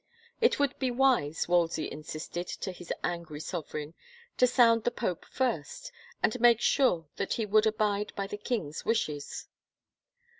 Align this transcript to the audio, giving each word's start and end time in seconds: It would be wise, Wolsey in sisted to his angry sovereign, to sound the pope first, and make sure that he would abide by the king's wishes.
It 0.41 0.57
would 0.57 0.79
be 0.79 0.89
wise, 0.89 1.47
Wolsey 1.47 1.85
in 1.85 2.01
sisted 2.01 2.47
to 2.61 2.71
his 2.71 2.91
angry 3.03 3.39
sovereign, 3.39 3.93
to 4.37 4.47
sound 4.47 4.83
the 4.83 4.89
pope 4.89 5.23
first, 5.29 5.91
and 6.23 6.39
make 6.41 6.59
sure 6.59 7.05
that 7.17 7.33
he 7.33 7.45
would 7.45 7.67
abide 7.67 8.11
by 8.15 8.25
the 8.25 8.35
king's 8.37 8.83
wishes. 8.83 9.47